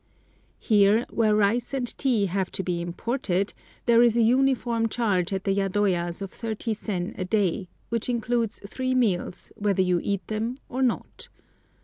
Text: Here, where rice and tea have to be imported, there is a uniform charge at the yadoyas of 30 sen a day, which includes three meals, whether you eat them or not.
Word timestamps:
Here, 0.57 1.05
where 1.11 1.35
rice 1.35 1.75
and 1.75 1.95
tea 1.95 2.25
have 2.25 2.49
to 2.53 2.63
be 2.63 2.81
imported, 2.81 3.53
there 3.85 4.01
is 4.01 4.17
a 4.17 4.23
uniform 4.23 4.89
charge 4.89 5.31
at 5.31 5.43
the 5.43 5.53
yadoyas 5.53 6.23
of 6.23 6.31
30 6.31 6.73
sen 6.73 7.13
a 7.19 7.23
day, 7.25 7.69
which 7.89 8.09
includes 8.09 8.59
three 8.65 8.95
meals, 8.95 9.51
whether 9.57 9.83
you 9.83 9.99
eat 10.03 10.25
them 10.25 10.57
or 10.69 10.81
not. 10.81 11.27